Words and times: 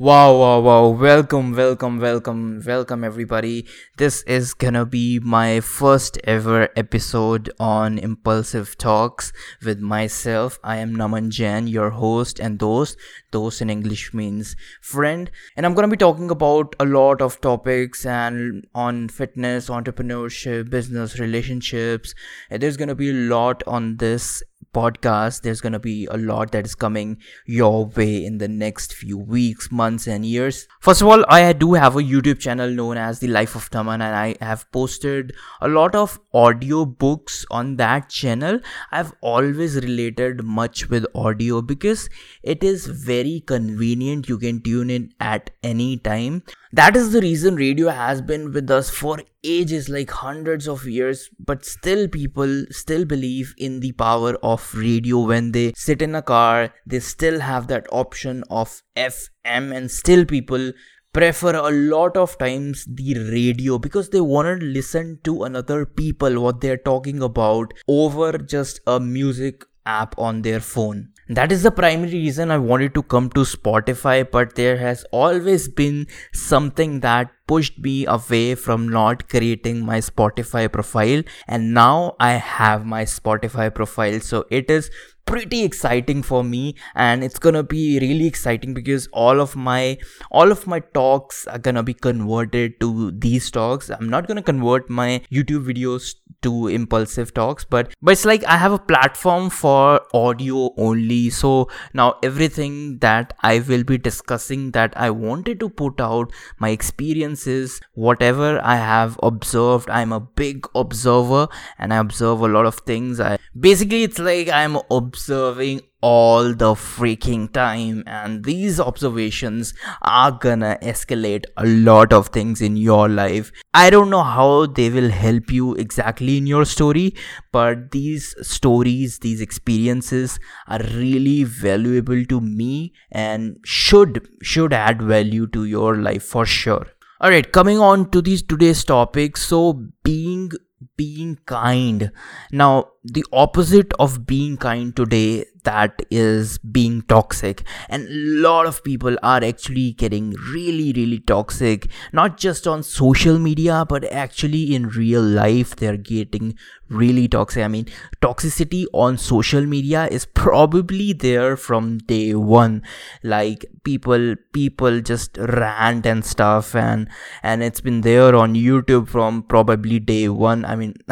Wow, 0.00 0.38
wow, 0.38 0.60
wow. 0.60 0.88
Welcome, 0.88 1.54
welcome, 1.54 2.00
welcome, 2.00 2.62
welcome, 2.64 3.04
everybody. 3.04 3.66
This 3.98 4.22
is 4.22 4.54
gonna 4.54 4.86
be 4.86 5.18
my 5.18 5.60
first 5.60 6.16
ever 6.24 6.70
episode 6.74 7.50
on 7.60 7.98
Impulsive 7.98 8.78
Talks 8.78 9.30
with 9.62 9.80
myself. 9.80 10.58
I 10.64 10.76
am 10.76 10.96
Naman 10.96 11.28
Jain, 11.28 11.66
your 11.66 11.90
host 11.90 12.40
and 12.40 12.58
host. 12.58 12.96
Dost 13.30 13.60
in 13.60 13.68
English 13.68 14.14
means 14.14 14.56
friend. 14.80 15.30
And 15.54 15.66
I'm 15.66 15.74
gonna 15.74 15.88
be 15.88 15.98
talking 15.98 16.30
about 16.30 16.74
a 16.80 16.86
lot 16.86 17.20
of 17.20 17.38
topics 17.42 18.06
and 18.06 18.66
on 18.74 19.10
fitness, 19.10 19.68
entrepreneurship, 19.68 20.70
business, 20.70 21.18
relationships. 21.18 22.14
There's 22.50 22.78
gonna 22.78 22.94
be 22.94 23.10
a 23.10 23.28
lot 23.36 23.62
on 23.66 23.98
this 23.98 24.42
podcast 24.72 25.42
there's 25.42 25.60
going 25.60 25.72
to 25.72 25.78
be 25.78 26.06
a 26.06 26.16
lot 26.16 26.52
that 26.52 26.64
is 26.64 26.74
coming 26.74 27.16
your 27.46 27.86
way 27.86 28.24
in 28.24 28.38
the 28.38 28.48
next 28.48 28.94
few 28.94 29.18
weeks 29.18 29.70
months 29.70 30.06
and 30.06 30.24
years. 30.24 30.66
First 30.80 31.02
of 31.02 31.08
all 31.08 31.24
i 31.28 31.52
do 31.52 31.74
have 31.74 31.96
a 31.96 32.02
youtube 32.02 32.38
channel 32.38 32.70
known 32.70 32.96
as 32.96 33.18
the 33.20 33.28
life 33.28 33.54
of 33.56 33.70
naman 33.70 33.94
and 33.94 34.14
i 34.14 34.36
have 34.40 34.70
posted 34.72 35.32
a 35.60 35.68
lot 35.68 35.94
of 35.94 36.18
audio 36.32 36.84
books 36.84 37.44
on 37.50 37.76
that 37.76 38.08
channel. 38.08 38.60
I've 38.90 39.12
always 39.20 39.76
related 39.76 40.42
much 40.44 40.88
with 40.88 41.06
audio 41.14 41.62
because 41.62 42.08
it 42.42 42.62
is 42.62 42.86
very 42.86 43.42
convenient. 43.46 44.28
You 44.28 44.38
can 44.38 44.60
tune 44.62 44.90
in 44.90 45.12
at 45.20 45.50
any 45.62 45.96
time. 45.98 46.42
That 46.72 46.96
is 46.96 47.12
the 47.12 47.20
reason 47.20 47.56
radio 47.56 47.88
has 47.88 48.22
been 48.22 48.52
with 48.52 48.70
us 48.70 48.90
for 48.90 49.18
ages 49.44 49.88
like 49.88 50.10
hundreds 50.10 50.68
of 50.68 50.86
years 50.86 51.28
but 51.38 51.64
still 51.64 52.08
people 52.08 52.64
still 52.70 53.04
believe 53.04 53.54
in 53.56 53.80
the 53.80 53.92
power 53.92 54.34
of 54.42 54.72
radio. 54.74 55.20
When 55.20 55.52
they 55.52 55.72
sit 55.76 56.02
in 56.02 56.14
a 56.14 56.22
car 56.22 56.74
they 56.86 57.00
still 57.00 57.40
have 57.40 57.66
that 57.68 57.86
option 57.90 58.44
of 58.50 58.82
fm 58.96 59.74
and 59.74 59.90
still 59.90 60.24
people 60.24 60.72
prefer 61.12 61.56
a 61.56 61.70
lot 61.70 62.16
of 62.16 62.38
times 62.38 62.84
the 62.86 63.14
radio 63.32 63.78
because 63.78 64.10
they 64.10 64.20
want 64.20 64.60
to 64.60 64.64
listen 64.64 65.18
to 65.24 65.42
another 65.42 65.84
people 65.84 66.40
what 66.40 66.60
they're 66.60 66.76
talking 66.76 67.20
about 67.20 67.74
over 67.88 68.38
just 68.38 68.80
a 68.86 69.00
music 69.00 69.64
app 69.86 70.18
on 70.18 70.42
their 70.42 70.60
phone 70.60 71.08
that 71.32 71.52
is 71.52 71.62
the 71.62 71.70
primary 71.70 72.10
reason 72.10 72.50
I 72.50 72.58
wanted 72.58 72.92
to 72.94 73.04
come 73.04 73.30
to 73.30 73.42
Spotify, 73.42 74.28
but 74.28 74.56
there 74.56 74.78
has 74.78 75.04
always 75.12 75.68
been 75.68 76.08
something 76.32 76.98
that 77.00 77.30
pushed 77.46 77.78
me 77.78 78.04
away 78.04 78.56
from 78.56 78.88
not 78.88 79.28
creating 79.28 79.86
my 79.86 79.98
Spotify 79.98 80.70
profile, 80.72 81.22
and 81.46 81.72
now 81.72 82.16
I 82.18 82.32
have 82.32 82.84
my 82.84 83.04
Spotify 83.04 83.72
profile. 83.72 84.18
So 84.18 84.44
it 84.50 84.68
is 84.72 84.90
pretty 85.30 85.62
exciting 85.62 86.22
for 86.24 86.42
me 86.42 86.74
and 86.96 87.22
it's 87.22 87.38
gonna 87.38 87.62
be 87.62 88.00
really 88.00 88.26
exciting 88.26 88.74
because 88.74 89.06
all 89.12 89.40
of 89.40 89.54
my 89.54 89.96
all 90.32 90.50
of 90.50 90.66
my 90.66 90.80
talks 90.98 91.46
are 91.46 91.58
gonna 91.58 91.84
be 91.84 91.94
converted 91.94 92.80
to 92.80 93.12
these 93.12 93.48
talks. 93.48 93.90
I'm 93.90 94.08
not 94.08 94.26
gonna 94.26 94.42
convert 94.42 94.90
my 94.90 95.22
youtube 95.30 95.64
videos 95.64 96.14
to 96.42 96.68
impulsive 96.68 97.32
talks 97.34 97.64
but 97.64 97.92
but 98.02 98.12
it's 98.12 98.24
like 98.24 98.42
i 98.44 98.56
have 98.56 98.72
a 98.72 98.78
platform 98.78 99.50
for 99.50 100.00
audio 100.14 100.70
only. 100.76 101.30
So 101.30 101.68
now 101.94 102.14
everything 102.24 102.98
that 102.98 103.34
i 103.42 103.60
will 103.60 103.84
be 103.84 103.98
discussing 103.98 104.72
that 104.72 104.92
i 104.96 105.10
wanted 105.10 105.60
to 105.60 105.68
put 105.68 106.00
out 106.00 106.32
my 106.58 106.70
experiences 106.70 107.80
whatever 107.94 108.60
i 108.64 108.76
have 108.76 109.18
observed 109.22 109.90
i'm 109.90 110.12
a 110.12 110.20
big 110.20 110.66
observer 110.74 111.46
and 111.78 111.92
i 111.94 111.98
observe 111.98 112.40
a 112.40 112.48
lot 112.48 112.66
of 112.66 112.80
things. 112.80 113.20
I 113.20 113.38
basically 113.58 114.02
it's 114.02 114.18
like 114.18 114.48
i'm 114.48 114.76
observing 115.20 115.80
all 116.00 116.54
the 116.54 116.74
freaking 116.74 117.52
time. 117.52 118.02
And 118.06 118.44
these 118.44 118.80
observations 118.80 119.74
are 120.02 120.32
gonna 120.32 120.78
escalate 120.82 121.44
a 121.56 121.66
lot 121.66 122.12
of 122.12 122.28
things 122.28 122.62
in 122.62 122.76
your 122.76 123.08
life. 123.08 123.52
I 123.74 123.90
don't 123.90 124.08
know 124.10 124.22
how 124.22 124.66
they 124.66 124.88
will 124.88 125.10
help 125.10 125.52
you 125.52 125.74
exactly 125.74 126.38
in 126.38 126.46
your 126.46 126.64
story 126.64 127.14
but 127.52 127.90
these 127.90 128.34
stories 128.40 129.18
these 129.18 129.40
experiences 129.40 130.38
are 130.68 130.80
really 130.94 131.44
valuable 131.44 132.24
to 132.24 132.40
me 132.40 132.92
and 133.10 133.56
should 133.64 134.26
should 134.42 134.72
add 134.72 135.02
value 135.02 135.46
to 135.48 135.64
your 135.64 135.96
life 135.96 136.22
for 136.22 136.46
sure. 136.46 136.86
All 137.20 137.30
right 137.30 137.52
coming 137.52 137.78
on 137.78 138.10
to 138.10 138.22
these 138.22 138.42
today's 138.42 138.84
topics. 138.84 139.42
So 139.42 139.84
being 140.02 140.50
being 140.96 141.38
kind. 141.46 142.10
Now 142.52 142.92
the 143.04 143.24
opposite 143.32 143.92
of 143.98 144.26
being 144.26 144.56
kind 144.56 144.94
today 144.94 145.46
that 145.64 146.02
is 146.10 146.58
being 146.58 147.02
toxic. 147.02 147.62
And 147.88 148.08
a 148.08 148.40
lot 148.48 148.66
of 148.66 148.82
people 148.84 149.16
are 149.22 149.42
actually 149.42 149.92
getting 149.92 150.30
really 150.52 150.92
really 150.92 151.20
toxic 151.20 151.88
not 152.12 152.36
just 152.36 152.66
on 152.66 152.82
social 152.82 153.38
media 153.38 153.84
but 153.88 154.04
actually 154.12 154.74
in 154.74 154.88
real 154.88 155.22
life 155.22 155.76
they're 155.76 155.96
getting 155.96 156.56
really 156.88 157.28
toxic. 157.28 157.64
I 157.64 157.68
mean 157.68 157.86
toxicity 158.20 158.84
on 158.92 159.16
social 159.16 159.64
media 159.64 160.08
is 160.10 160.26
probably 160.26 161.12
there 161.12 161.56
from 161.56 161.98
day 161.98 162.34
one. 162.34 162.82
Like 163.22 163.64
people 163.84 164.34
people 164.52 165.00
just 165.00 165.36
rant 165.38 166.06
and 166.06 166.24
stuff 166.24 166.74
and 166.74 167.08
and 167.42 167.62
it's 167.62 167.80
been 167.80 168.02
there 168.02 168.34
on 168.34 168.54
youtube 168.54 169.08
from 169.08 169.42
probably 169.44 170.00
day 170.00 170.28
one. 170.28 170.64
I 170.64 170.76
mean 170.76 170.94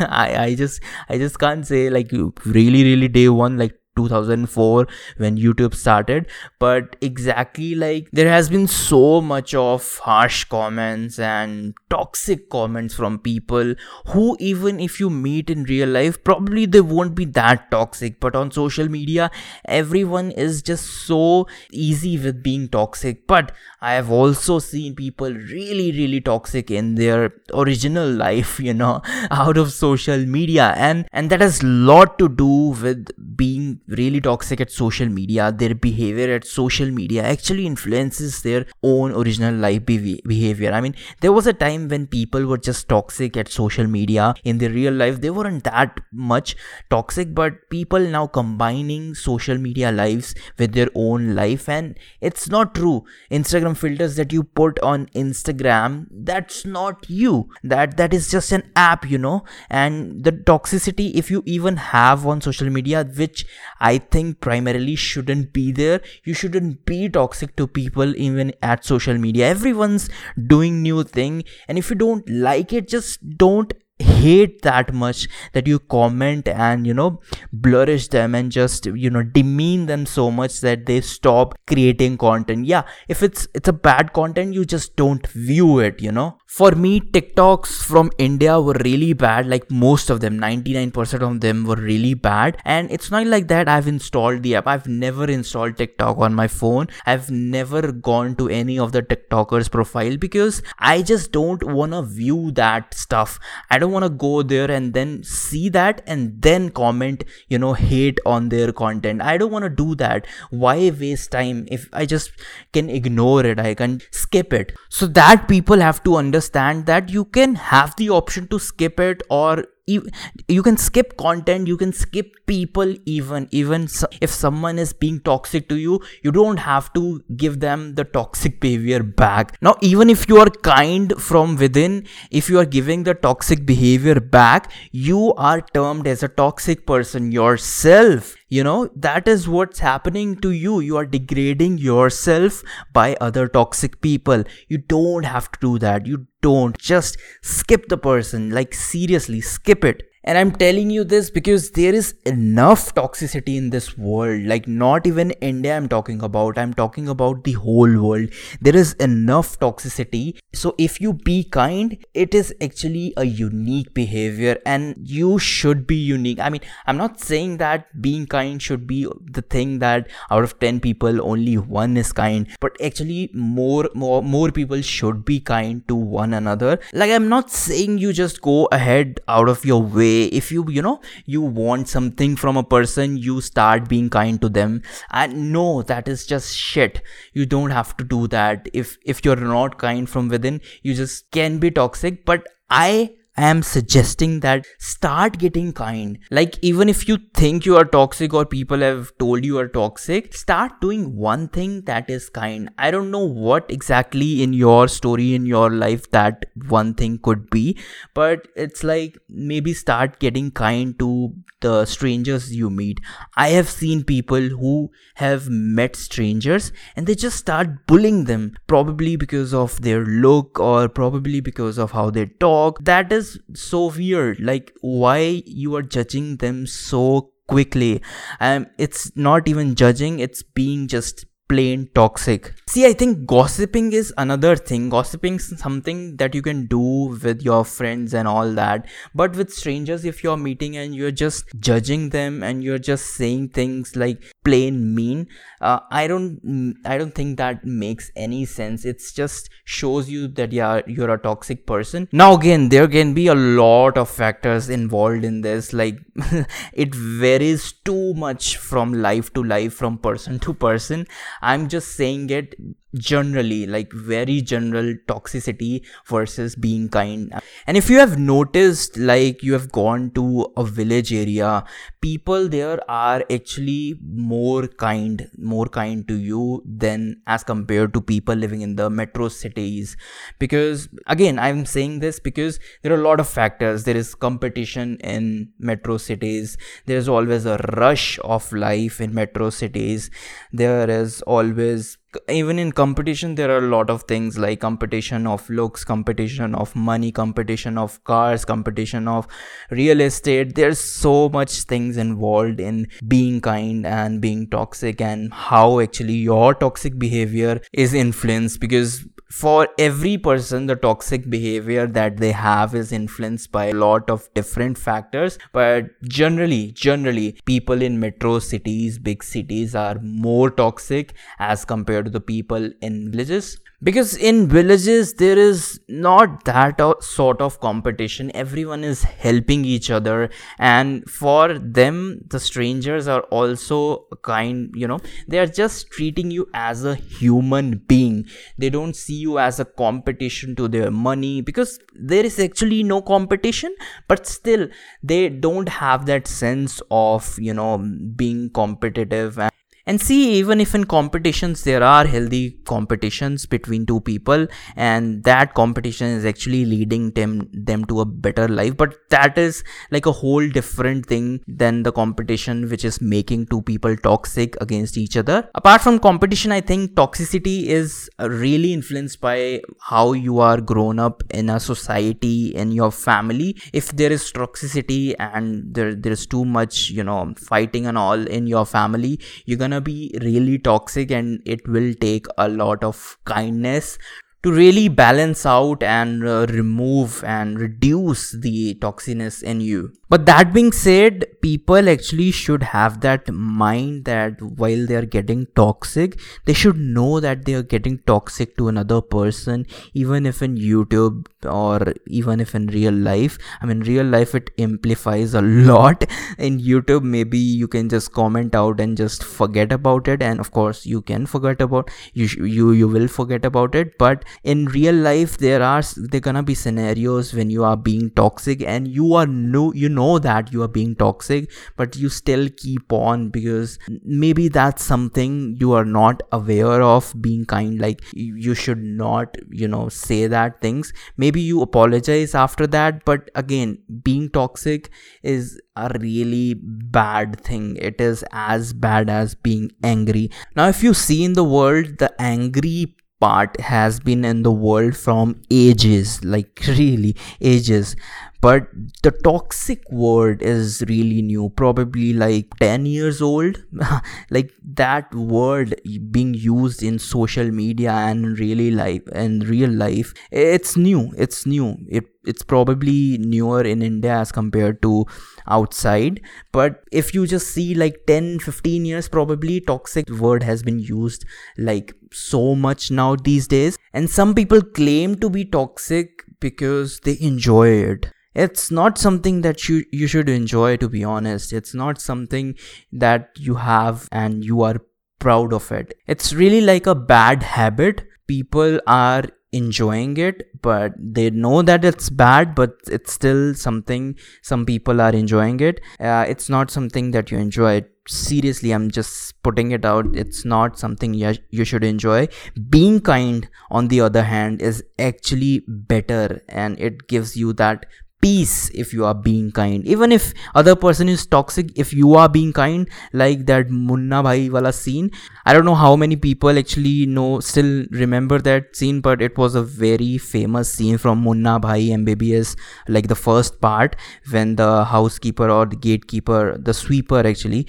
i 0.00 0.44
i 0.44 0.54
just 0.54 0.80
i 1.08 1.18
just 1.18 1.38
can't 1.38 1.66
say 1.66 1.90
like 1.90 2.10
really 2.44 2.84
really 2.84 3.08
day 3.08 3.28
one 3.28 3.56
2004 3.96 4.86
when 5.16 5.36
youtube 5.36 5.74
started. 5.74 6.26
But 6.58 6.96
exactly 7.00 7.74
like 7.74 8.08
there 8.12 8.30
has 8.30 8.48
been 8.48 8.66
so 8.66 9.20
much 9.20 9.54
of 9.54 9.98
harsh 9.98 10.44
comments 10.44 11.18
and 11.18 11.74
toxic 11.90 12.48
comments 12.50 12.94
from 12.94 13.18
people 13.18 13.74
who 14.08 14.36
even 14.40 14.80
if 14.80 14.98
you 15.00 15.10
meet 15.10 15.50
in 15.50 15.64
real 15.64 15.88
life 15.88 16.22
probably 16.24 16.66
they 16.66 16.80
won't 16.80 17.14
be 17.14 17.24
that 17.26 17.70
toxic. 17.70 18.20
But 18.20 18.34
on 18.34 18.50
social 18.50 18.88
media 18.88 19.30
everyone 19.66 20.30
is 20.30 20.62
just 20.62 20.84
so 21.06 21.46
easy 21.70 22.18
with 22.18 22.42
being 22.42 22.68
toxic. 22.68 23.26
But 23.26 23.52
i 23.80 23.94
have 23.94 24.10
also 24.10 24.58
seen 24.60 24.94
people 24.94 25.32
really 25.32 25.90
really 25.92 26.20
toxic 26.20 26.70
in 26.70 26.94
their 26.94 27.32
original 27.52 28.08
life 28.08 28.60
you 28.60 28.72
know 28.72 29.02
out 29.30 29.56
of 29.56 29.72
social 29.72 30.24
media. 30.24 30.74
And 30.76 31.06
and 31.12 31.30
that 31.30 31.40
has 31.40 31.62
lot 31.62 32.18
to 32.18 32.28
do 32.28 32.74
with 32.82 33.08
being 33.36 33.80
really 33.88 34.20
toxic 34.20 34.60
at 34.60 34.70
social 34.70 35.08
media 35.08 35.52
their 35.52 35.74
behavior 35.74 36.34
at 36.34 36.46
social 36.46 36.90
media 36.90 37.22
actually 37.22 37.66
influences 37.66 38.42
their 38.42 38.66
own 38.82 39.12
original 39.12 39.54
life 39.54 39.84
behavior. 39.84 40.72
I 40.72 40.80
mean 40.80 40.94
there 41.20 41.32
was 41.32 41.46
a 41.46 41.52
time 41.52 41.88
when 41.88 42.06
people 42.06 42.46
were 42.46 42.58
just 42.58 42.88
toxic 42.88 43.36
at 43.36 43.48
social 43.48 43.86
media. 43.86 44.34
In 44.44 44.58
their 44.58 44.70
real 44.70 44.92
life 44.92 45.20
they 45.20 45.30
weren't 45.30 45.64
that 45.64 46.00
much 46.12 46.56
toxic 46.90 47.34
but 47.34 47.68
people 47.70 48.00
now 48.00 48.26
combining 48.26 49.14
social 49.14 49.58
media 49.58 49.92
lives 49.92 50.34
with 50.58 50.72
their 50.72 50.88
own 50.94 51.34
life 51.34 51.68
and 51.68 51.98
it's 52.20 52.48
not 52.48 52.74
true. 52.74 53.04
Instagram 53.30 53.76
filters 53.76 54.16
that 54.16 54.32
you 54.32 54.42
put 54.42 54.78
on 54.80 55.06
instagram 55.14 56.06
that's 56.10 56.64
not 56.64 57.08
you. 57.08 57.48
That 57.62 57.96
that 57.96 58.14
is 58.14 58.30
just 58.30 58.52
an 58.52 58.70
app 58.76 59.08
you 59.08 59.18
know? 59.18 59.44
And 59.70 60.24
the 60.24 60.32
toxicity 60.32 61.12
if 61.14 61.30
you 61.30 61.42
even 61.46 61.76
have 61.76 62.26
on 62.26 62.40
social 62.40 62.70
media 62.70 63.04
which 63.04 63.46
I 63.82 63.98
think 63.98 64.40
primarily 64.40 64.94
shouldn't 64.94 65.52
be 65.52 65.72
there. 65.72 66.00
You 66.24 66.34
shouldn't 66.34 66.86
be 66.86 67.08
toxic 67.08 67.56
to 67.56 67.66
people 67.66 68.14
even 68.16 68.52
at 68.62 68.84
social 68.84 69.18
media. 69.18 69.48
Everyone's 69.48 70.08
doing 70.46 70.82
new 70.82 71.02
thing 71.02 71.42
and 71.66 71.76
if 71.78 71.90
you 71.90 71.96
don't 71.96 72.28
like 72.30 72.72
it 72.72 72.86
just 72.88 73.36
don't 73.36 73.72
hate 74.02 74.62
that 74.62 74.92
much 74.92 75.28
that 75.52 75.66
you 75.66 75.78
comment 75.78 76.48
and 76.48 76.86
you 76.86 76.94
know 76.94 77.20
blurish 77.54 78.08
them 78.10 78.34
and 78.34 78.52
just 78.52 78.86
you 78.86 79.10
know 79.10 79.22
demean 79.22 79.86
them 79.86 80.06
so 80.06 80.30
much 80.30 80.60
that 80.60 80.86
they 80.86 81.00
stop 81.00 81.54
creating 81.66 82.18
content. 82.18 82.66
Yeah 82.66 82.82
if 83.08 83.22
it's 83.22 83.48
it's 83.54 83.68
a 83.68 83.72
bad 83.72 84.12
content 84.12 84.54
you 84.54 84.64
just 84.64 84.96
don't 84.96 85.26
view 85.28 85.78
it 85.78 86.00
you 86.00 86.12
know. 86.12 86.38
For 86.46 86.72
me 86.72 87.00
tiktoks 87.00 87.82
from 87.82 88.10
india 88.18 88.60
were 88.60 88.78
really 88.84 89.12
bad. 89.12 89.46
Like 89.46 89.70
most 89.70 90.10
of 90.10 90.20
them 90.20 90.38
99% 90.38 91.22
of 91.22 91.40
them 91.40 91.64
were 91.64 91.76
really 91.76 92.14
bad. 92.14 92.58
And 92.64 92.90
it's 92.90 93.10
not 93.10 93.26
like 93.26 93.48
that 93.48 93.68
i've 93.68 93.88
installed 93.88 94.42
the 94.42 94.56
app. 94.56 94.66
I've 94.66 94.86
never 94.86 95.24
installed 95.24 95.76
tiktok 95.76 96.18
on 96.18 96.34
my 96.34 96.48
phone. 96.48 96.88
I've 97.06 97.30
never 97.30 97.92
gone 97.92 98.36
to 98.36 98.48
any 98.48 98.78
of 98.78 98.92
the 98.92 99.02
tiktokers 99.02 99.70
profile 99.70 100.16
because 100.16 100.62
i 100.78 101.02
just 101.02 101.32
don't 101.32 101.62
want 101.62 101.92
to 101.92 102.02
view 102.02 102.50
that 102.52 102.94
stuff. 102.94 103.38
I 103.70 103.78
don't 103.78 103.91
want 103.92 104.04
to 104.04 104.10
go 104.10 104.42
there 104.42 104.70
and 104.70 104.94
then 104.94 105.22
see 105.22 105.68
that 105.70 106.02
and 106.06 106.40
then 106.42 106.70
comment 106.70 107.24
you 107.48 107.58
know 107.58 107.72
hate 107.74 108.18
on 108.26 108.48
their 108.48 108.72
content. 108.72 109.22
I 109.22 109.36
don't 109.36 109.50
want 109.50 109.64
to 109.64 109.70
do 109.70 109.94
that. 109.96 110.26
Why 110.50 110.90
waste 110.90 111.30
time? 111.30 111.66
If 111.70 111.88
i 111.92 112.06
just 112.06 112.32
can 112.72 112.88
ignore 112.90 113.44
it 113.44 113.58
i 113.58 113.74
can 113.74 114.00
skip 114.10 114.52
it. 114.52 114.72
So 114.88 115.06
that 115.06 115.48
people 115.48 115.80
have 115.80 116.02
to 116.04 116.16
understand 116.16 116.86
that 116.86 117.08
you 117.08 117.24
can 117.24 117.54
have 117.54 117.94
the 117.96 118.10
option 118.10 118.48
to 118.48 118.58
skip 118.58 119.00
it 119.00 119.22
or 119.30 119.64
you 119.86 120.62
can 120.62 120.76
skip 120.76 121.16
content 121.16 121.66
you 121.66 121.76
can 121.76 121.92
skip 121.92 122.34
people 122.46 122.94
even 123.04 123.48
even 123.50 123.88
if 124.20 124.30
someone 124.30 124.78
is 124.78 124.92
being 124.92 125.18
toxic 125.20 125.68
to 125.68 125.76
you 125.76 126.00
you 126.22 126.30
don't 126.30 126.58
have 126.58 126.92
to 126.92 127.20
give 127.36 127.58
them 127.58 127.94
the 127.96 128.04
toxic 128.04 128.60
behavior 128.60 129.02
back. 129.02 129.56
Now 129.60 129.76
even 129.80 130.08
if 130.08 130.28
you 130.28 130.38
are 130.38 130.50
kind 130.50 131.12
from 131.20 131.56
within 131.56 132.06
if 132.30 132.48
you 132.48 132.60
are 132.60 132.64
giving 132.64 133.02
the 133.02 133.14
toxic 133.14 133.66
behavior 133.66 134.20
back 134.20 134.70
you 134.92 135.34
are 135.34 135.60
termed 135.60 136.06
as 136.06 136.22
a 136.22 136.28
toxic 136.28 136.86
person 136.86 137.32
yourself. 137.32 138.36
You 138.48 138.62
know 138.62 138.88
that 138.94 139.26
is 139.26 139.48
what's 139.48 139.78
happening 139.80 140.36
to 140.42 140.50
you. 140.50 140.80
You 140.80 140.96
are 140.98 141.06
degrading 141.06 141.78
yourself 141.78 142.62
by 142.92 143.16
other 143.20 143.48
toxic 143.48 144.00
people. 144.00 144.44
You 144.68 144.78
don't 144.78 145.24
have 145.24 145.50
to 145.52 145.58
do 145.60 145.78
that. 145.78 146.06
You 146.06 146.26
don't 146.42 146.78
just 146.78 147.16
skip 147.42 147.88
the 147.88 147.96
person 147.96 148.50
like 148.50 148.74
seriously 148.74 149.40
skip 149.40 149.84
it 149.84 150.11
and 150.24 150.38
I'm 150.38 150.52
telling 150.52 150.90
you 150.90 151.02
this 151.02 151.30
because 151.30 151.72
there 151.72 151.92
is 151.92 152.14
enough 152.24 152.94
toxicity 152.94 153.56
in 153.56 153.70
this 153.70 153.98
world. 153.98 154.44
Like, 154.44 154.68
not 154.68 155.04
even 155.06 155.32
India, 155.32 155.76
I'm 155.76 155.88
talking 155.88 156.22
about. 156.22 156.58
I'm 156.58 156.72
talking 156.72 157.08
about 157.08 157.42
the 157.42 157.54
whole 157.54 158.00
world. 158.00 158.28
There 158.60 158.76
is 158.76 158.92
enough 158.94 159.58
toxicity. 159.58 160.38
So, 160.54 160.76
if 160.78 161.00
you 161.00 161.12
be 161.12 161.42
kind, 161.42 161.96
it 162.14 162.34
is 162.34 162.54
actually 162.60 163.12
a 163.16 163.24
unique 163.24 163.94
behavior 163.94 164.58
and 164.64 164.96
you 165.02 165.40
should 165.40 165.88
be 165.88 165.96
unique. 165.96 166.38
I 166.38 166.50
mean, 166.50 166.62
I'm 166.86 166.96
not 166.96 167.18
saying 167.20 167.56
that 167.56 168.00
being 168.00 168.26
kind 168.26 168.62
should 168.62 168.86
be 168.86 169.08
the 169.24 169.42
thing 169.42 169.80
that 169.80 170.08
out 170.30 170.44
of 170.44 170.58
10 170.60 170.78
people, 170.78 171.20
only 171.28 171.56
one 171.56 171.96
is 171.96 172.12
kind, 172.12 172.46
but 172.60 172.80
actually, 172.80 173.30
more, 173.34 173.90
more, 173.94 174.22
more 174.22 174.52
people 174.52 174.82
should 174.82 175.24
be 175.24 175.40
kind 175.40 175.86
to 175.88 175.96
one 175.96 176.32
another. 176.32 176.78
Like, 176.92 177.10
I'm 177.10 177.28
not 177.28 177.50
saying 177.50 177.98
you 177.98 178.12
just 178.12 178.40
go 178.40 178.68
ahead 178.70 179.18
out 179.26 179.48
of 179.48 179.64
your 179.64 179.82
way 179.82 180.11
way 180.12 180.24
if 180.40 180.50
you 180.52 180.64
you 180.68 180.82
know 180.82 181.00
you 181.26 181.40
want 181.40 181.88
something 181.88 182.36
from 182.36 182.56
a 182.56 182.64
person 182.64 183.16
you 183.16 183.40
start 183.40 183.88
being 183.88 184.10
kind 184.10 184.40
to 184.40 184.48
them. 184.48 184.82
And 185.10 185.52
no 185.52 185.82
that 185.82 186.08
is 186.08 186.26
just 186.26 186.56
shit. 186.56 187.02
You 187.32 187.46
don't 187.46 187.70
have 187.70 187.96
to 187.96 188.04
do 188.04 188.26
that. 188.28 188.68
If 188.72 188.96
if 189.04 189.24
you're 189.24 189.36
not 189.36 189.78
kind 189.78 190.08
from 190.08 190.28
within 190.28 190.60
you 190.82 190.94
just 190.94 191.30
can 191.30 191.58
be 191.58 191.70
toxic. 191.70 192.24
But 192.24 192.48
i 192.70 193.10
I 193.34 193.48
am 193.48 193.62
suggesting 193.62 194.40
that 194.40 194.66
start 194.78 195.38
getting 195.38 195.72
kind. 195.72 196.18
Like, 196.30 196.58
even 196.60 196.90
if 196.90 197.08
you 197.08 197.16
think 197.32 197.64
you 197.64 197.78
are 197.78 197.84
toxic 197.84 198.34
or 198.34 198.44
people 198.44 198.80
have 198.80 199.16
told 199.18 199.42
you 199.42 199.56
are 199.58 199.68
toxic, 199.68 200.34
start 200.34 200.72
doing 200.82 201.16
one 201.16 201.48
thing 201.48 201.82
that 201.86 202.10
is 202.10 202.28
kind. 202.28 202.68
I 202.76 202.90
don't 202.90 203.10
know 203.10 203.24
what 203.24 203.70
exactly 203.70 204.42
in 204.42 204.52
your 204.52 204.86
story, 204.86 205.34
in 205.34 205.46
your 205.46 205.70
life, 205.70 206.10
that 206.10 206.44
one 206.68 206.92
thing 206.92 207.20
could 207.22 207.48
be, 207.48 207.78
but 208.12 208.48
it's 208.54 208.84
like 208.84 209.16
maybe 209.30 209.72
start 209.72 210.18
getting 210.18 210.50
kind 210.50 210.98
to 210.98 211.32
the 211.62 211.86
strangers 211.86 212.54
you 212.54 212.68
meet. 212.68 212.98
I 213.36 213.48
have 213.50 213.70
seen 213.70 214.04
people 214.04 214.40
who 214.40 214.90
have 215.14 215.48
met 215.48 215.96
strangers 215.96 216.72
and 216.96 217.06
they 217.06 217.14
just 217.14 217.38
start 217.38 217.86
bullying 217.86 218.24
them, 218.24 218.56
probably 218.66 219.16
because 219.16 219.54
of 219.54 219.80
their 219.80 220.04
look 220.04 220.60
or 220.60 220.88
probably 220.88 221.40
because 221.40 221.78
of 221.78 221.92
how 221.92 222.10
they 222.10 222.26
talk. 222.26 222.84
That 222.84 223.12
is 223.12 223.21
so 223.54 223.86
weird. 223.90 224.40
Like 224.40 224.72
why 224.80 225.42
you 225.46 225.74
are 225.76 225.82
judging 225.82 226.36
them 226.36 226.66
so 226.66 227.32
quickly? 227.48 228.02
Um 228.40 228.66
it's 228.78 229.10
not 229.16 229.48
even 229.48 229.74
judging 229.74 230.20
it's 230.20 230.42
being 230.42 230.88
just 230.88 231.26
plain 231.52 231.86
toxic. 231.94 232.54
See, 232.66 232.86
I 232.86 232.94
think 232.94 233.26
gossiping 233.26 233.92
is 233.92 234.12
another 234.16 234.56
thing. 234.56 234.88
Gossiping 234.88 235.34
is 235.34 235.52
something 235.58 236.16
that 236.16 236.34
you 236.34 236.40
can 236.40 236.64
do 236.66 237.18
with 237.24 237.42
your 237.42 237.64
friends 237.66 238.14
and 238.14 238.26
all 238.26 238.52
that. 238.54 238.86
But 239.14 239.36
with 239.36 239.52
strangers, 239.52 240.06
if 240.06 240.24
you're 240.24 240.38
meeting 240.38 240.78
and 240.78 240.94
you're 240.94 241.10
just 241.10 241.44
judging 241.58 242.08
them 242.08 242.42
and 242.42 242.64
you're 242.64 242.78
just 242.78 243.14
saying 243.16 243.50
things 243.50 243.94
like 243.96 244.22
plain 244.44 244.94
mean, 244.94 245.26
uh, 245.60 245.80
I 245.90 246.06
don't, 246.06 246.74
I 246.86 246.96
don't 246.96 247.14
think 247.14 247.36
that 247.36 247.66
makes 247.66 248.10
any 248.16 248.46
sense. 248.46 248.86
It's 248.86 249.12
just 249.12 249.50
shows 249.64 250.08
you 250.08 250.28
that 250.28 250.52
yeah, 250.52 250.80
you're 250.86 251.12
a 251.12 251.18
toxic 251.18 251.66
person. 251.66 252.08
Now 252.12 252.34
again, 252.34 252.70
there 252.70 252.88
can 252.88 253.12
be 253.12 253.26
a 253.26 253.34
lot 253.34 253.98
of 253.98 254.08
factors 254.08 254.70
involved 254.70 255.24
in 255.24 255.42
this. 255.42 255.74
Like 255.74 255.98
it 256.72 256.94
varies 256.94 257.72
too 257.84 258.14
much 258.14 258.56
from 258.56 258.94
life 258.94 259.30
to 259.34 259.44
life, 259.44 259.74
from 259.74 259.98
person 259.98 260.38
to 260.38 260.54
person. 260.54 261.06
I'm 261.42 261.68
just 261.68 261.96
saying 261.96 262.30
it 262.30 262.54
generally 262.94 263.66
like 263.66 263.92
very 263.92 264.40
general 264.40 264.94
toxicity 265.06 265.84
versus 266.06 266.54
being 266.54 266.88
kind. 266.88 267.32
And 267.66 267.76
if 267.76 267.88
you 267.90 267.98
have 267.98 268.18
noticed 268.18 268.96
like 268.96 269.42
you 269.42 269.52
have 269.52 269.72
gone 269.72 270.10
to 270.12 270.52
a 270.56 270.64
village 270.64 271.12
area 271.12 271.64
people 272.00 272.48
there 272.48 272.78
are 272.90 273.24
actually 273.30 273.98
more 274.02 274.66
kind 274.66 275.28
more 275.38 275.66
kind 275.66 276.06
to 276.08 276.16
you 276.16 276.62
than 276.66 277.22
as 277.26 277.44
compared 277.44 277.94
to 277.94 278.00
people 278.00 278.34
living 278.34 278.60
in 278.62 278.76
the 278.76 278.90
metro 278.90 279.28
cities. 279.28 279.96
Because 280.38 280.88
again 281.06 281.38
i'm 281.38 281.64
saying 281.64 282.00
this 282.00 282.18
because 282.20 282.58
there 282.82 282.92
are 282.92 283.00
a 283.00 283.08
lot 283.08 283.20
of 283.20 283.28
factors. 283.28 283.84
There 283.84 283.96
is 283.96 284.14
competition 284.14 284.96
in 284.98 285.52
metro 285.58 285.96
cities. 285.96 286.56
There 286.86 286.96
is 286.96 287.08
always 287.08 287.46
a 287.46 287.56
rush 287.76 288.18
of 288.24 288.52
life 288.52 289.00
in 289.00 289.14
metro 289.14 289.50
cities. 289.50 290.10
There 290.52 290.90
is 290.90 291.22
always 291.22 291.98
even 292.28 292.58
in 292.58 292.72
competition 292.72 293.34
there 293.34 293.50
are 293.50 293.64
a 293.64 293.68
lot 293.68 293.90
of 293.90 294.02
things 294.04 294.38
like 294.38 294.60
competition 294.60 295.26
of 295.26 295.48
looks 295.48 295.84
competition 295.84 296.54
of 296.54 296.74
money 296.76 297.10
competition 297.10 297.78
of 297.78 298.02
cars 298.04 298.44
competition 298.44 299.08
of 299.08 299.26
real 299.70 300.00
estate. 300.00 300.54
There's 300.54 300.78
so 300.78 301.28
much 301.28 301.62
things 301.62 301.96
involved 301.96 302.60
in 302.60 302.88
being 303.06 303.40
kind 303.40 303.86
and 303.86 304.20
being 304.20 304.48
toxic 304.48 305.00
and 305.00 305.32
how 305.32 305.80
actually 305.80 306.14
your 306.14 306.54
toxic 306.54 306.98
behavior 306.98 307.60
is 307.72 307.94
influenced 307.94 308.60
because 308.60 309.04
for 309.32 309.66
every 309.78 310.18
person 310.18 310.66
the 310.66 310.76
toxic 310.76 311.28
behavior 311.30 311.86
that 311.86 312.18
they 312.18 312.32
have 312.32 312.74
is 312.74 312.92
influenced 312.92 313.50
by 313.50 313.66
a 313.66 313.72
lot 313.72 314.10
of 314.10 314.28
different 314.34 314.76
factors. 314.76 315.38
But 315.52 315.86
generally 316.02 316.72
generally 316.72 317.38
people 317.46 317.80
in 317.80 317.98
metro 317.98 318.38
cities 318.40 318.98
big 318.98 319.24
cities 319.24 319.74
are 319.74 319.98
more 320.02 320.50
toxic 320.50 321.14
as 321.38 321.64
compared 321.64 322.01
to 322.02 322.10
the 322.10 322.20
people 322.20 322.70
in 322.80 323.10
villages? 323.10 323.58
Because 323.82 324.16
in 324.16 324.46
villages 324.48 325.14
there 325.14 325.36
is 325.36 325.80
not 325.88 326.44
that 326.44 326.80
sort 327.02 327.40
of 327.40 327.58
competition. 327.58 328.30
Everyone 328.34 328.84
is 328.84 329.02
helping 329.02 329.64
each 329.64 329.90
other. 329.90 330.30
And 330.58 331.08
for 331.10 331.58
them 331.58 332.20
the 332.28 332.38
strangers 332.38 333.08
are 333.08 333.22
also 333.22 334.06
kind 334.22 334.72
you 334.76 334.86
know 334.86 335.00
they 335.26 335.38
are 335.40 335.46
just 335.46 335.90
treating 335.90 336.30
you 336.30 336.48
as 336.54 336.84
a 336.84 336.94
human 336.94 337.78
being. 337.88 338.26
They 338.56 338.70
don't 338.70 338.94
see 338.94 339.16
you 339.16 339.38
as 339.38 339.58
a 339.58 339.64
competition 339.64 340.54
to 340.56 340.68
their 340.68 340.90
money 340.90 341.40
because 341.40 341.80
there 341.94 342.24
is 342.24 342.38
actually 342.38 342.82
no 342.82 343.02
competition 343.02 343.74
but 344.08 344.26
still 344.26 344.68
they 345.02 345.28
don't 345.28 345.68
have 345.68 346.06
that 346.06 346.26
sense 346.26 346.80
of 346.90 347.38
you 347.38 347.54
know 347.54 347.78
being 348.16 348.50
competitive 348.50 349.38
and 349.38 349.51
and 349.86 350.00
see 350.00 350.34
even 350.34 350.60
if 350.60 350.74
in 350.74 350.84
competitions 350.84 351.64
there 351.64 351.82
are 351.82 352.06
healthy 352.06 352.50
competitions 352.64 353.46
between 353.46 353.84
two 353.86 354.00
people 354.00 354.46
and 354.76 355.24
that 355.24 355.54
competition 355.54 356.06
is 356.06 356.24
actually 356.24 356.64
leading 356.64 357.10
them 357.12 357.48
them 357.52 357.84
to 357.84 358.00
a 358.00 358.04
better 358.04 358.48
life. 358.48 358.76
But 358.76 358.94
that 359.10 359.38
is 359.38 359.64
like 359.90 360.06
a 360.06 360.12
whole 360.12 360.48
different 360.48 361.06
thing 361.06 361.40
than 361.46 361.82
the 361.82 361.92
competition 361.92 362.68
which 362.68 362.84
is 362.84 363.00
making 363.00 363.46
two 363.46 363.62
people 363.62 363.96
toxic 363.96 364.60
against 364.60 364.96
each 364.96 365.16
other. 365.16 365.48
Apart 365.54 365.80
from 365.80 365.98
competition 365.98 366.52
i 366.52 366.60
think 366.60 366.94
toxicity 366.94 367.66
is 367.66 368.10
really 368.20 368.72
influenced 368.72 369.20
by 369.20 369.60
how 369.80 370.12
you 370.12 370.38
are 370.38 370.60
grown 370.60 370.98
up 370.98 371.22
in 371.30 371.50
a 371.50 371.58
society 371.60 372.54
in 372.54 372.72
your 372.72 372.90
family. 372.90 373.56
If 373.72 373.92
there 373.92 374.12
is 374.12 374.30
toxicity 374.32 375.14
and 375.18 375.74
there 375.74 375.94
there 375.94 376.12
is 376.12 376.26
too 376.26 376.44
much 376.44 376.90
you 376.90 377.04
know 377.04 377.34
fighting 377.36 377.86
and 377.86 377.98
all 377.98 378.26
in 378.26 378.46
your 378.46 378.64
family 378.66 379.18
you're 379.46 379.58
gonna 379.58 379.71
gonna 379.72 379.80
be 379.80 380.14
really 380.20 380.58
toxic 380.58 381.10
and 381.10 381.40
it 381.46 381.66
will 381.66 381.94
take 381.94 382.26
a 382.38 382.48
lot 382.48 382.84
of 382.84 383.18
kindness 383.24 383.98
to 384.42 384.52
really 384.52 384.88
balance 384.88 385.46
out 385.46 385.82
and 385.82 386.26
uh, 386.26 386.46
remove 386.48 387.22
and 387.24 387.58
reduce 387.60 388.32
the 388.32 388.74
toxiness 388.74 389.42
in 389.42 389.60
you. 389.60 389.92
But 390.08 390.26
that 390.26 390.52
being 390.52 390.72
said, 390.72 391.24
people 391.40 391.88
actually 391.88 392.32
should 392.32 392.62
have 392.62 393.00
that 393.00 393.32
mind 393.32 394.04
that 394.04 394.42
while 394.42 394.84
they 394.86 394.94
are 394.96 395.06
getting 395.06 395.46
toxic, 395.56 396.20
they 396.44 396.52
should 396.52 396.76
know 396.76 397.18
that 397.18 397.46
they 397.46 397.54
are 397.54 397.62
getting 397.62 397.96
toxic 398.00 398.54
to 398.58 398.68
another 398.68 399.00
person, 399.00 399.66
even 399.94 400.26
if 400.26 400.42
in 400.42 400.56
YouTube 400.56 401.28
or 401.46 401.94
even 402.06 402.40
if 402.40 402.54
in 402.54 402.66
real 402.66 402.92
life. 402.92 403.38
I 403.62 403.66
mean, 403.66 403.80
real 403.80 404.04
life 404.04 404.34
it 404.34 404.50
amplifies 404.58 405.32
a 405.32 405.40
lot. 405.42 406.04
In 406.38 406.60
YouTube, 406.60 407.02
maybe 407.02 407.38
you 407.38 407.68
can 407.68 407.88
just 407.88 408.12
comment 408.12 408.54
out 408.54 408.80
and 408.80 408.96
just 408.96 409.22
forget 409.22 409.72
about 409.72 410.08
it, 410.08 410.22
and 410.22 410.40
of 410.40 410.50
course, 410.50 410.84
you 410.86 411.02
can 411.02 411.26
forget 411.26 411.60
about 411.60 411.90
you. 412.14 412.26
You 412.44 412.72
you 412.72 412.88
will 412.88 413.08
forget 413.08 413.44
about 413.44 413.74
it, 413.74 413.96
but 413.98 414.24
in 414.42 414.66
real 414.66 414.94
life 414.94 415.38
there 415.38 415.62
are 415.62 415.82
there 415.96 416.20
gonna 416.20 416.42
be 416.42 416.54
scenarios 416.54 417.32
when 417.34 417.50
you 417.50 417.64
are 417.64 417.76
being 417.76 418.10
toxic 418.10 418.62
and 418.62 418.88
you 418.88 419.14
are 419.14 419.26
know 419.26 419.72
you 419.72 419.88
know 419.88 420.18
that 420.18 420.52
you 420.52 420.62
are 420.62 420.68
being 420.68 420.94
toxic 420.96 421.50
but 421.76 421.96
you 421.96 422.08
still 422.08 422.48
keep 422.56 422.92
on 422.92 423.28
because 423.28 423.78
maybe 424.04 424.48
that's 424.48 424.82
something 424.82 425.56
you 425.58 425.72
are 425.72 425.84
not 425.84 426.22
aware 426.32 426.82
of 426.82 427.14
being 427.20 427.44
kind 427.44 427.80
like 427.80 428.02
you 428.12 428.54
should 428.54 428.82
not 428.82 429.36
you 429.50 429.68
know 429.68 429.88
say 429.88 430.26
that 430.26 430.60
things 430.60 430.92
maybe 431.16 431.40
you 431.40 431.62
apologize 431.62 432.34
after 432.34 432.66
that 432.66 433.04
but 433.04 433.30
again 433.34 433.78
being 434.02 434.28
toxic 434.30 434.90
is 435.22 435.60
a 435.76 435.90
really 436.00 436.54
bad 436.54 437.40
thing. 437.40 437.76
It 437.76 438.00
is 438.00 438.24
as 438.32 438.72
bad 438.72 439.08
as 439.08 439.34
being 439.34 439.72
angry. 439.82 440.30
Now, 440.54 440.68
if 440.68 440.82
you 440.82 440.94
see 440.94 441.24
in 441.24 441.32
the 441.34 441.44
world, 441.44 441.98
the 441.98 442.14
angry 442.20 442.94
part 443.22 443.60
has 443.60 444.00
been 444.00 444.24
in 444.24 444.42
the 444.42 444.52
world 444.52 444.96
from 444.96 445.40
ages, 445.50 446.24
like 446.24 446.62
really 446.68 447.16
ages 447.40 447.94
but 448.42 448.66
the 449.04 449.12
toxic 449.12 449.82
word 449.90 450.42
is 450.42 450.82
really 450.88 451.22
new 451.22 451.48
probably 451.50 452.12
like 452.12 452.48
10 452.60 452.86
years 452.86 453.22
old. 453.22 453.62
Like 454.30 454.52
that 454.64 455.14
word 455.14 455.80
being 456.10 456.34
used 456.34 456.82
in 456.82 456.98
social 456.98 457.50
media 457.50 457.92
and 457.92 458.38
really 458.38 458.70
life 458.70 459.02
and 459.12 459.46
real 459.46 459.70
life 459.70 460.12
it's 460.30 460.76
new 460.76 461.12
it's 461.16 461.46
new. 461.46 461.76
It 461.88 462.06
it's 462.24 462.42
probably 462.42 463.18
newer 463.18 463.62
in 463.62 463.82
india 463.82 464.14
as 464.18 464.32
compared 464.32 464.80
to 464.82 465.04
outside. 465.48 466.20
But 466.52 466.82
if 466.90 467.14
you 467.14 467.26
just 467.26 467.48
see 467.48 467.74
like 467.74 468.06
10 468.06 468.40
15 468.40 468.84
years 468.84 469.08
probably 469.08 469.60
toxic 469.60 470.10
word 470.10 470.42
has 470.42 470.62
been 470.62 470.80
used 470.80 471.24
like 471.58 471.94
so 472.12 472.54
much 472.54 472.90
now 472.90 473.14
these 473.16 473.46
days. 473.46 473.78
And 473.92 474.10
some 474.10 474.34
people 474.34 474.62
claim 474.62 475.16
to 475.16 475.30
be 475.30 475.44
toxic 475.44 476.24
because 476.40 476.98
they 477.00 477.16
enjoy 477.20 477.68
it 477.68 478.06
it's 478.34 478.70
not 478.70 478.98
something 478.98 479.42
that 479.42 479.68
you 479.68 479.84
you 479.92 480.06
should 480.06 480.28
enjoy 480.28 480.76
to 480.78 480.88
be 480.88 481.04
honest. 481.04 481.52
It's 481.52 481.74
not 481.74 482.00
something 482.00 482.54
that 482.92 483.30
you 483.36 483.56
have 483.56 484.08
and 484.10 484.44
you 484.44 484.62
are 484.62 484.76
proud 485.18 485.52
of 485.52 485.70
it. 485.70 485.94
It's 486.06 486.32
really 486.32 486.60
like 486.60 486.86
a 486.86 486.94
bad 486.94 487.42
habit. 487.42 488.06
People 488.26 488.80
are 488.86 489.24
enjoying 489.52 490.16
it 490.16 490.48
but 490.62 490.92
they 490.98 491.28
know 491.28 491.60
that 491.60 491.84
it's 491.84 492.08
bad 492.08 492.54
but 492.54 492.70
it's 492.86 493.12
still 493.12 493.54
something 493.54 494.16
some 494.40 494.64
people 494.64 495.00
are 495.00 495.12
enjoying 495.12 495.60
it. 495.60 495.80
Uh, 496.00 496.24
it's 496.26 496.48
not 496.48 496.70
something 496.70 497.10
that 497.10 497.30
you 497.30 497.38
enjoy. 497.38 497.84
Seriously 498.08 498.72
i'm 498.72 498.90
just 498.90 499.40
putting 499.42 499.70
it 499.72 499.84
out. 499.84 500.06
It's 500.14 500.44
not 500.44 500.78
something 500.78 501.14
you, 501.14 501.34
you 501.50 501.64
should 501.64 501.84
enjoy. 501.84 502.28
Being 502.68 503.00
kind 503.00 503.48
on 503.70 503.88
the 503.88 504.00
other 504.00 504.22
hand 504.24 504.62
is 504.62 504.82
actually 504.98 505.64
better 505.68 506.42
and 506.48 506.78
it 506.80 507.06
gives 507.06 507.36
you 507.36 507.52
that 507.54 507.86
peace 508.22 508.70
if 508.72 508.92
you 508.94 509.04
are 509.04 509.14
being 509.14 509.50
kind. 509.52 509.86
Even 509.86 510.12
if 510.12 510.32
other 510.54 510.76
person 510.76 511.08
is 511.08 511.26
toxic 511.26 511.72
if 511.76 511.92
you 511.92 512.14
are 512.14 512.28
being 512.28 512.52
kind 512.52 512.88
like 513.12 513.46
that 513.46 513.70
munna 513.70 514.22
bhai 514.26 514.48
wala 514.54 514.72
scene 514.78 515.10
i 515.46 515.54
don't 515.56 515.68
know 515.70 515.76
how 515.82 515.90
many 516.02 516.18
people 516.24 516.60
actually 516.62 517.06
know 517.06 517.28
still 517.50 517.70
remember 518.02 518.38
that 518.48 518.76
scene 518.80 519.00
but 519.06 519.24
it 519.28 519.40
was 519.42 519.54
a 519.54 519.62
very 519.62 520.10
famous 520.18 520.72
scene 520.72 520.98
from 521.04 521.22
munna 521.28 521.54
bhai 521.66 521.80
mbbs 521.98 522.54
like 522.96 523.08
the 523.14 523.20
first 523.22 523.60
part 523.60 523.96
when 524.36 524.56
the 524.62 524.70
housekeeper 524.92 525.48
or 525.56 525.64
the 525.72 525.80
gatekeeper 525.88 526.42
the 526.70 526.76
sweeper 526.82 527.22
actually 527.32 527.66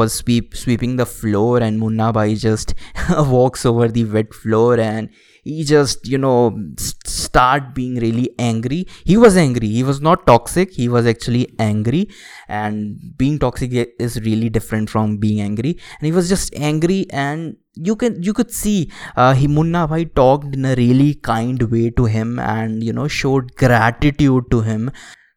was 0.00 0.20
sweep 0.20 0.56
sweeping 0.64 0.96
the 1.02 1.08
floor 1.14 1.58
and 1.68 1.78
munna 1.86 2.12
bhai 2.12 2.28
just 2.34 2.74
walks 3.36 3.66
over 3.72 3.88
the 3.98 4.04
wet 4.16 4.38
floor 4.42 4.78
and 4.78 5.10
he 5.48 5.64
just 5.64 6.06
you 6.06 6.18
know 6.18 6.56
start 7.04 7.74
being 7.74 7.96
really 7.96 8.30
angry. 8.38 8.86
He 9.04 9.16
was 9.16 9.36
angry. 9.36 9.68
He 9.68 9.82
was 9.82 10.00
not 10.00 10.26
toxic. 10.26 10.72
He 10.72 10.88
was 10.88 11.06
actually 11.06 11.44
angry. 11.58 12.08
And 12.48 13.14
being 13.16 13.38
toxic 13.38 13.94
is 13.98 14.20
really 14.20 14.48
different 14.48 14.90
from 14.90 15.16
being 15.18 15.40
angry. 15.40 15.78
And 15.98 16.06
he 16.06 16.12
was 16.12 16.28
just 16.28 16.54
angry 16.54 17.06
and 17.10 17.56
you 17.74 17.94
can 17.96 18.22
you 18.22 18.32
could 18.32 18.50
see 18.50 18.90
uh, 19.16 19.34
he 19.34 19.46
munna 19.46 19.86
bhai 19.86 20.04
talked 20.20 20.56
in 20.56 20.64
a 20.64 20.74
really 20.74 21.14
kind 21.14 21.62
way 21.74 21.90
to 21.90 22.06
him 22.16 22.38
and 22.38 22.82
you 22.82 22.92
know 22.92 23.08
showed 23.08 23.54
gratitude 23.56 24.50
to 24.50 24.62
him. 24.72 24.90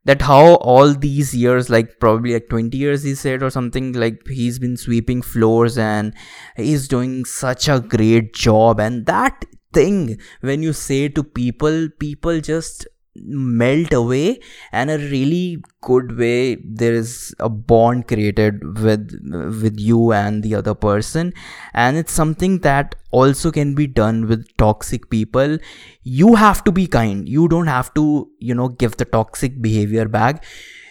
That 0.10 0.24
how 0.24 0.56
all 0.74 0.96
these 1.02 1.32
years 1.40 1.70
like 1.70 2.00
probably 2.00 2.34
like 2.34 2.48
20 2.50 2.76
years 2.76 3.04
he 3.04 3.14
said 3.14 3.44
or 3.44 3.52
something 3.52 3.92
like 4.04 4.28
he's 4.28 4.58
been 4.58 4.76
sweeping 4.76 5.22
floors 5.22 5.78
and 5.78 6.16
he's 6.56 6.88
doing 6.88 7.24
such 7.26 7.68
a 7.70 7.80
great 7.80 8.34
job. 8.34 8.80
And 8.80 9.06
that 9.06 9.46
thing 9.74 10.20
when 10.42 10.64
you 10.64 10.74
say 10.74 11.08
to 11.08 11.24
people 11.24 11.88
people 12.00 12.40
just 12.42 12.88
melt 13.16 13.92
away 13.92 14.40
and 14.72 14.90
a 14.90 14.98
really 14.98 15.62
good 15.82 16.18
way 16.18 16.56
there 16.64 16.94
is 16.94 17.36
a 17.40 17.50
bond 17.50 18.08
created 18.08 18.80
with 18.80 19.12
with 19.62 19.78
you 19.80 20.14
and 20.14 20.44
the 20.44 20.56
other 20.56 20.74
person. 20.74 21.34
And 21.74 21.98
it's 21.98 22.14
something 22.14 22.60
that 22.60 22.96
also 23.12 23.52
can 23.52 23.76
be 23.76 23.88
done 23.88 24.28
with 24.28 24.46
toxic 24.58 25.10
people. 25.10 25.58
You 26.04 26.36
have 26.36 26.64
to 26.64 26.72
be 26.72 26.88
kind. 26.88 27.28
You 27.28 27.48
don't 27.50 27.68
have 27.68 27.94
to 27.96 28.30
you 28.40 28.56
know 28.56 28.70
give 28.70 28.98
the 28.98 29.06
toxic 29.06 29.62
behavior 29.62 30.08
back 30.08 30.46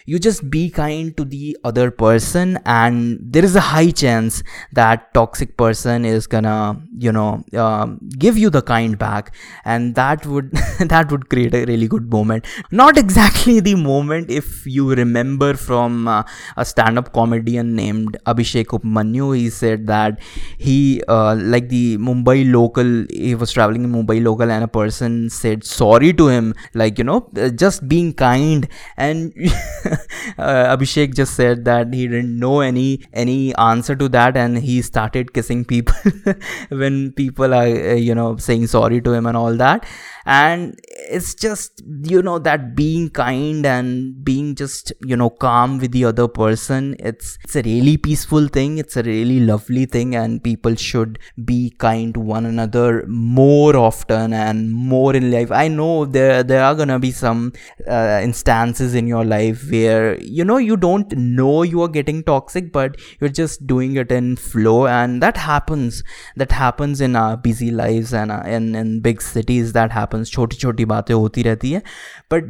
you 0.05 0.19
just 0.19 0.49
be 0.49 0.69
kind 0.69 1.15
to 1.17 1.25
the 1.25 1.57
other 1.63 1.91
person 1.91 2.59
and 2.65 3.19
there 3.21 3.43
is 3.43 3.55
a 3.55 3.61
high 3.61 3.91
chance 3.91 4.43
that 4.73 5.13
toxic 5.13 5.57
person 5.57 6.05
is 6.05 6.27
gonna 6.27 6.81
you 6.97 7.11
know 7.11 7.43
um, 7.57 7.99
give 8.17 8.37
you 8.37 8.49
the 8.49 8.61
kind 8.61 8.97
back. 8.97 9.33
And 9.65 9.95
that 9.95 10.25
would 10.25 10.51
that 10.79 11.11
would 11.11 11.29
create 11.29 11.53
a 11.53 11.65
really 11.65 11.87
good 11.87 12.09
moment. 12.11 12.45
Not 12.71 12.97
exactly 12.97 13.59
the 13.59 13.75
moment 13.75 14.29
if 14.29 14.65
you 14.65 14.93
remember 14.93 15.53
from 15.55 16.07
uh, 16.07 16.23
a 16.57 16.65
stand-up 16.65 17.13
comedian 17.13 17.75
named 17.75 18.17
abhishek 18.25 18.65
upmanyu. 18.77 19.35
He 19.35 19.49
said 19.49 19.87
that 19.87 20.19
he 20.57 21.01
uh, 21.07 21.35
like 21.39 21.69
the 21.69 21.97
mumbai 21.97 22.51
local 22.51 23.05
he 23.09 23.35
was 23.35 23.51
traveling 23.51 23.83
in 23.83 23.91
mumbai 23.91 24.23
local 24.23 24.49
and 24.49 24.63
a 24.63 24.67
person 24.67 25.29
said 25.29 25.63
sorry 25.63 26.13
to 26.13 26.27
him. 26.27 26.53
Like 26.73 26.97
you 26.97 27.03
know 27.03 27.29
uh, 27.37 27.49
just 27.49 27.87
being 27.87 28.13
kind. 28.13 28.67
And 28.97 29.33
uh, 30.37 30.75
Abhishek 30.75 31.15
just 31.15 31.33
said 31.35 31.65
that 31.65 31.93
he 31.93 32.07
didn't 32.07 32.37
know 32.39 32.61
any 32.61 33.01
any 33.13 33.55
answer 33.55 33.95
to 33.95 34.09
that, 34.09 34.37
and 34.37 34.57
he 34.57 34.81
started 34.81 35.33
kissing 35.33 35.65
people 35.65 35.95
when 36.69 37.11
people 37.11 37.53
are 37.53 37.67
uh, 37.67 37.93
you 37.93 38.15
know 38.15 38.37
saying 38.37 38.67
sorry 38.67 39.01
to 39.01 39.13
him 39.13 39.25
and 39.25 39.37
all 39.37 39.55
that 39.55 39.85
and 40.25 40.79
it's 40.85 41.33
just 41.35 41.81
you 42.03 42.21
know 42.21 42.39
that 42.39 42.75
being 42.75 43.09
kind 43.09 43.65
and 43.65 44.23
being 44.23 44.55
just 44.55 44.93
you 45.01 45.15
know 45.15 45.29
calm 45.29 45.79
with 45.79 45.91
the 45.91 46.05
other 46.05 46.27
person 46.27 46.95
it's 46.99 47.37
it's 47.43 47.55
a 47.55 47.61
really 47.63 47.97
peaceful 47.97 48.47
thing. 48.47 48.77
It's 48.77 48.97
a 48.97 49.03
really 49.03 49.39
lovely 49.39 49.85
thing. 49.85 50.15
And 50.15 50.43
people 50.43 50.75
should 50.75 51.19
be 51.45 51.71
kind 51.77 52.13
to 52.13 52.19
one 52.19 52.45
another 52.45 53.05
more 53.07 53.75
often 53.75 54.33
and 54.33 54.71
more 54.71 55.15
in 55.15 55.31
life. 55.31 55.51
I 55.51 55.67
know 55.67 56.05
there 56.05 56.43
there 56.43 56.63
are 56.63 56.75
gonna 56.75 56.99
be 56.99 57.11
some 57.11 57.53
uh, 57.87 58.19
instances 58.23 58.95
in 58.95 59.07
your 59.07 59.25
life 59.25 59.69
where 59.71 60.19
you 60.21 60.45
know 60.45 60.57
you 60.57 60.77
don't 60.77 61.11
know 61.17 61.63
you 61.63 61.81
are 61.81 61.87
getting 61.87 62.23
toxic 62.23 62.71
but 62.71 62.97
you're 63.19 63.29
just 63.29 63.65
doing 63.67 63.95
it 63.95 64.11
in 64.11 64.35
flow. 64.35 64.87
And 64.87 65.21
that 65.21 65.37
happens. 65.37 66.03
That 66.35 66.51
happens 66.51 67.01
in 67.01 67.15
our 67.15 67.37
busy 67.37 67.71
lives 67.71 68.13
and 68.13 68.31
uh, 68.31 68.43
in 68.45 68.75
in 68.75 69.01
big 69.01 69.21
cities. 69.21 69.73
That 69.73 69.91
happens 69.91 70.10
happens 70.11 70.29
choti 70.63 70.85
baatein 70.93 71.21
hoti 71.23 71.43
rehti 71.47 71.73
hai 71.75 71.81
but 72.33 72.49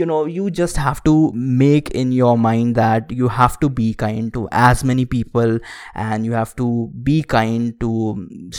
you 0.00 0.06
know 0.10 0.18
you 0.36 0.50
just 0.60 0.80
have 0.84 1.02
to 1.08 1.14
make 1.34 1.90
in 2.02 2.12
your 2.12 2.36
mind 2.38 2.80
that 2.80 3.14
you 3.20 3.28
have 3.38 3.58
to 3.64 3.70
be 3.80 3.88
kind 4.04 4.32
to 4.38 4.48
as 4.64 4.84
many 4.92 5.06
people 5.14 5.58
and 5.94 6.26
you 6.30 6.32
have 6.32 6.54
to 6.62 6.68
be 7.10 7.22
kind 7.36 7.72
to 7.80 7.92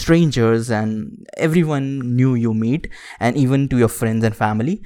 strangers 0.02 0.72
and 0.80 1.28
everyone 1.50 1.92
new 2.22 2.34
you 2.46 2.54
meet 2.54 2.90
and 3.20 3.38
even 3.46 3.68
to 3.70 3.78
your 3.78 3.94
friends 4.00 4.24
and 4.24 4.36
family 4.36 4.82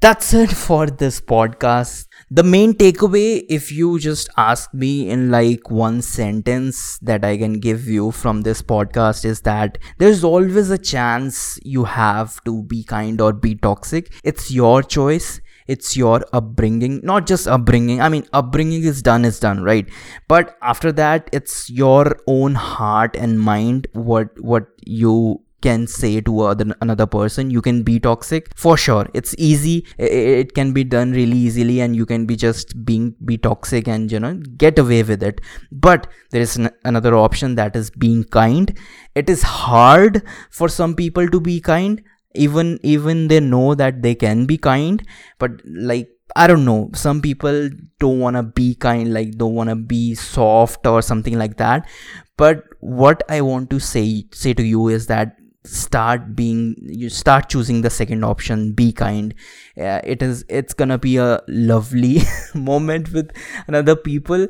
that's 0.00 0.32
it 0.32 0.50
for 0.50 0.86
this 0.86 1.20
podcast. 1.20 2.06
The 2.30 2.42
main 2.44 2.74
takeaway 2.74 3.44
if 3.48 3.72
you 3.72 3.98
just 3.98 4.28
ask 4.36 4.72
me 4.72 5.10
in 5.10 5.30
like 5.30 5.70
one 5.70 6.02
sentence 6.02 6.98
that 6.98 7.24
i 7.24 7.36
can 7.36 7.54
give 7.58 7.86
you 7.88 8.10
from 8.10 8.42
this 8.42 8.62
podcast 8.62 9.24
is 9.24 9.40
that 9.42 9.78
there's 9.98 10.22
always 10.22 10.70
a 10.70 10.78
chance 10.78 11.58
you 11.64 11.84
have 11.84 12.42
to 12.44 12.62
be 12.64 12.84
kind 12.84 13.20
or 13.20 13.32
be 13.32 13.54
toxic. 13.54 14.12
It's 14.22 14.50
your 14.50 14.82
choice. 14.82 15.40
It's 15.66 15.96
your 15.96 16.24
upbringing. 16.32 17.00
Not 17.02 17.26
just 17.26 17.46
upbringing. 17.46 18.00
I 18.00 18.08
mean 18.08 18.24
upbringing 18.32 18.84
is 18.84 19.02
done 19.02 19.24
is 19.24 19.40
done 19.40 19.62
right? 19.62 19.88
But 20.28 20.56
after 20.62 20.92
that 20.92 21.28
it's 21.32 21.68
your 21.70 22.16
own 22.26 22.54
heart 22.54 23.16
and 23.16 23.40
mind 23.40 23.88
what 23.92 24.40
what 24.40 24.66
you 24.86 25.40
can 25.60 25.86
say 25.86 26.20
to 26.20 26.40
other, 26.40 26.74
another 26.80 27.06
person 27.06 27.50
you 27.50 27.60
can 27.60 27.82
be 27.82 27.98
toxic 27.98 28.50
for 28.56 28.76
sure 28.76 29.06
it's 29.14 29.34
easy 29.38 29.86
it 29.98 30.54
can 30.54 30.72
be 30.72 30.84
done 30.84 31.12
really 31.12 31.36
easily 31.36 31.80
and 31.80 31.96
you 31.96 32.06
can 32.06 32.26
be 32.26 32.36
just 32.36 32.84
being 32.84 33.14
be 33.24 33.36
toxic 33.36 33.88
and 33.88 34.12
you 34.12 34.20
know 34.20 34.34
get 34.56 34.78
away 34.78 35.02
with 35.02 35.22
it 35.22 35.40
but 35.72 36.06
there 36.30 36.42
is 36.42 36.56
an, 36.56 36.70
another 36.84 37.14
option 37.14 37.54
that 37.54 37.74
is 37.74 37.90
being 37.90 38.22
kind 38.24 38.78
it 39.14 39.28
is 39.28 39.42
hard 39.42 40.22
for 40.50 40.68
some 40.68 40.94
people 40.94 41.28
to 41.28 41.40
be 41.40 41.60
kind 41.60 42.02
even 42.34 42.78
even 42.82 43.28
they 43.28 43.40
know 43.40 43.74
that 43.74 44.02
they 44.02 44.14
can 44.14 44.46
be 44.46 44.56
kind 44.56 45.04
but 45.38 45.50
like 45.64 46.08
I 46.36 46.46
don't 46.46 46.64
know. 46.64 46.90
Some 46.94 47.22
people 47.22 47.70
don't 47.98 48.20
want 48.20 48.36
to 48.36 48.42
be 48.42 48.74
kind, 48.74 49.12
like 49.12 49.32
don't 49.32 49.54
want 49.54 49.70
to 49.70 49.76
be 49.76 50.14
soft 50.14 50.86
or 50.86 51.02
something 51.02 51.38
like 51.38 51.56
that. 51.56 51.88
But 52.36 52.64
what 52.80 53.22
I 53.28 53.40
want 53.40 53.70
to 53.70 53.80
say 53.80 54.24
say 54.32 54.54
to 54.54 54.62
you 54.62 54.88
is 54.88 55.06
that 55.06 55.36
start 55.68 56.34
being 56.34 56.76
you 56.80 57.08
start 57.08 57.48
choosing 57.48 57.82
the 57.82 57.90
second 57.90 58.24
option 58.24 58.72
be 58.72 58.92
kind. 58.92 59.34
Yeah, 59.76 60.00
it 60.04 60.22
is 60.22 60.44
it's 60.48 60.74
gonna 60.74 60.98
be 60.98 61.16
a 61.16 61.40
lovely 61.48 62.22
moment 62.54 63.12
with 63.12 63.30
another 63.66 63.96
people. 63.96 64.46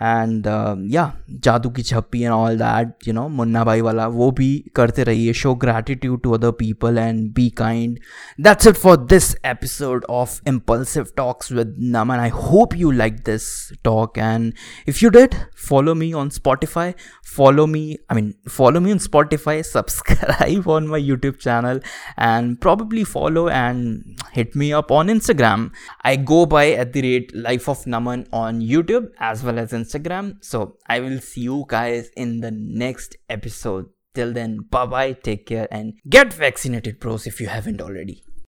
And 0.00 0.46
uh, 0.46 0.76
yeah 0.80 1.12
jadoo 1.48 1.74
ki 1.74 1.82
jhappi 1.82 2.24
and 2.24 2.32
all 2.32 2.56
that 2.56 3.06
you 3.06 3.12
know 3.12 3.28
munna 3.28 3.64
bhai 3.64 3.80
wala 3.88 4.08
wo 4.10 4.30
bhi 4.40 4.50
karte 4.80 5.02
rahiye 5.10 5.34
show 5.42 5.54
gratitude 5.54 6.22
to 6.24 6.34
other 6.34 6.52
people 6.52 6.98
and 6.98 7.32
be 7.34 7.50
kind. 7.50 8.00
That's 8.38 8.66
it 8.66 8.76
for 8.76 8.96
this 8.96 9.34
episode 9.44 10.04
of 10.08 10.40
impulsive 10.46 11.14
talks 11.16 11.50
with 11.50 11.76
naman. 11.98 12.18
I 12.18 12.28
hope 12.28 12.76
you 12.76 12.92
liked 12.92 13.24
this 13.24 13.72
talk. 13.84 14.18
And 14.18 14.54
if 14.86 15.02
you 15.02 15.10
did 15.10 15.36
follow 15.54 15.94
me 15.94 16.12
on 16.12 16.30
spotify. 16.30 16.94
Follow 17.32 17.66
me 17.66 17.98
i 18.10 18.14
mean 18.14 18.34
follow 18.46 18.80
me 18.80 18.92
on 18.92 18.98
spotify 18.98 19.64
subscribe 19.76 20.61
live 20.62 20.68
on 20.68 20.88
my 20.88 21.00
YouTube 21.00 21.38
channel 21.38 21.80
and 22.16 22.60
probably 22.60 23.04
follow 23.04 23.48
and 23.48 24.18
hit 24.32 24.54
me 24.54 24.72
up 24.72 24.90
on 24.90 25.08
Instagram. 25.08 25.72
I 26.02 26.16
go 26.16 26.46
by 26.46 26.72
at 26.72 26.92
the 26.92 27.02
rate 27.02 27.34
Life 27.34 27.68
of 27.68 27.84
Naman 27.84 28.26
on 28.32 28.60
YouTube 28.60 29.08
as 29.18 29.42
well 29.42 29.58
as 29.58 29.72
Instagram. 29.72 30.42
So 30.44 30.76
I 30.88 31.00
will 31.00 31.20
see 31.20 31.42
you 31.42 31.64
guys 31.68 32.10
in 32.16 32.40
the 32.40 32.50
next 32.50 33.16
episode. 33.28 33.86
Till 34.14 34.32
then, 34.34 34.58
bye 34.70 34.84
bye, 34.84 35.12
take 35.14 35.46
care, 35.46 35.66
and 35.70 35.94
get 36.06 36.34
vaccinated, 36.34 37.00
bros, 37.00 37.26
if 37.26 37.40
you 37.40 37.46
haven't 37.46 37.80
already. 37.80 38.22